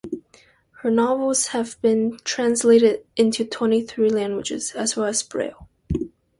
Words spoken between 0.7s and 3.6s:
Her novels have been translated into